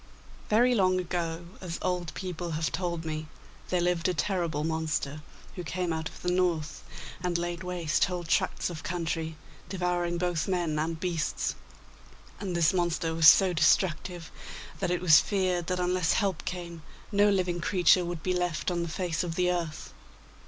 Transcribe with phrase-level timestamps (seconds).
[0.49, 3.27] Very long ago, as old people have told me,
[3.69, 5.21] there lived a terrible monster,
[5.55, 6.81] who came out of the North,
[7.21, 9.35] and laid waste whole tracts of country,
[9.69, 11.53] devouring both men and beasts;
[12.39, 14.31] and this monster was so destructive
[14.79, 16.81] that it was feared that unless help came
[17.11, 19.93] no living creature would be left on the face of the earth.